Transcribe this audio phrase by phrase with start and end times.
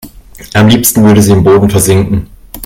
[0.55, 2.27] Am liebsten würde sie im Boden versinken.